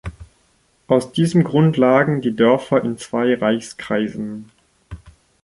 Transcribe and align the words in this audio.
Aus 0.87 1.11
diesem 1.11 1.43
Grund 1.43 1.77
lagen 1.77 2.21
die 2.21 2.35
Dörfer 2.35 2.83
in 2.83 2.97
zwei 2.97 3.35
Reichskreisen. 3.35 4.49